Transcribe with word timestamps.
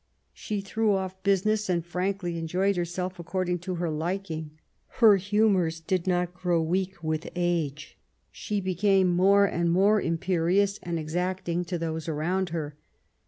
She 0.33 0.61
threw 0.61 0.93
off 0.95 1.21
business 1.21 1.69
and 1.69 1.85
frankly 1.85 2.39
enjoyed 2.39 2.75
herself 2.75 3.19
according 3.19 3.59
to 3.59 3.75
her 3.75 3.91
liking. 3.91 4.57
Her 4.97 5.17
humours 5.17 5.79
did 5.79 6.07
not 6.07 6.33
grow 6.33 6.59
weak 6.59 7.03
with 7.03 7.29
age;" 7.35 7.99
she 8.31 8.59
became 8.61 9.09
more 9.15 9.45
and 9.45 9.71
more 9.71 10.01
imperious 10.01 10.79
and 10.81 10.97
exacting 10.97 11.63
to 11.65 11.77
those 11.77 12.07
around 12.07 12.49
her. 12.49 12.75